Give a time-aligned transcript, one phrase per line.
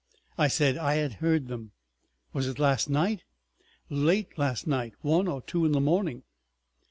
[0.35, 1.73] I said I had heard them.
[2.33, 3.21] "Was it last night?"
[3.87, 4.95] "Late last night.
[5.01, 6.23] One or two in the morning."